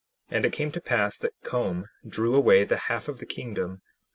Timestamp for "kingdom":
3.27-3.83